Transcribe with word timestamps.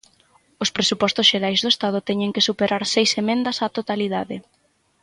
Os 0.63 0.73
Presupostos 0.75 1.29
xerais 1.31 1.59
do 1.61 1.69
Estado 1.75 1.99
teñen 2.09 2.33
que 2.35 2.45
superar 2.49 2.83
seis 2.93 3.11
emendas 3.21 3.57
á 3.63 3.65
totalidade. 3.77 4.37